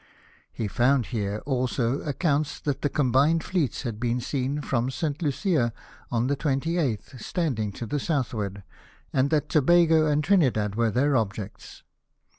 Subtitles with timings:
[0.51, 5.21] He found here also accounts that the combined fleets had l)een seen from St.
[5.21, 5.73] Lucia
[6.11, 8.63] on the 28th, standing to the southward,
[9.13, 11.83] and that Tobago and Trinidad were their objects.